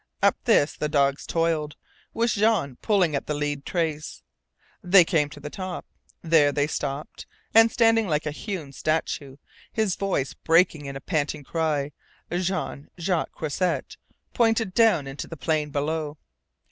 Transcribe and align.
Up 0.23 0.35
this 0.45 0.75
the 0.75 0.89
dogs 0.89 1.27
toiled, 1.27 1.75
with 2.11 2.31
Jean 2.31 2.77
pulling 2.77 3.15
at 3.15 3.27
the 3.27 3.35
lead 3.35 3.67
trace. 3.67 4.23
They 4.83 5.05
came 5.05 5.29
to 5.29 5.39
the 5.39 5.51
top. 5.51 5.85
There 6.23 6.51
they 6.51 6.65
stopped. 6.65 7.27
And 7.53 7.71
standing 7.71 8.07
like 8.07 8.25
a 8.25 8.31
hewn 8.31 8.73
statue, 8.73 9.37
his 9.71 9.95
voice 9.95 10.33
breaking 10.33 10.85
in 10.87 10.95
a 10.95 11.01
panting 11.01 11.43
cry, 11.43 11.91
Jean 12.31 12.89
Jacques 12.99 13.31
Croisett 13.31 13.97
pointed 14.33 14.73
down 14.73 15.05
into 15.05 15.27
the 15.27 15.37
plain 15.37 15.69
below. 15.69 16.17